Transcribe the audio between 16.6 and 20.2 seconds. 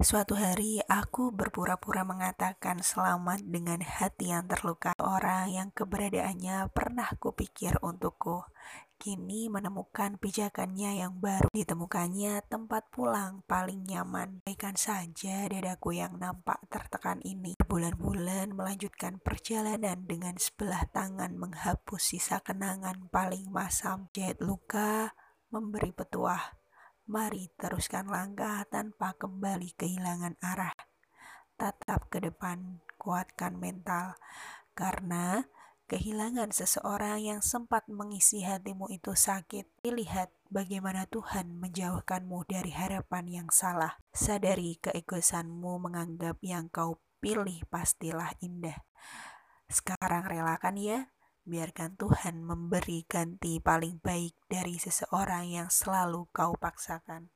tertekan ini. Bulan-bulan melanjutkan perjalanan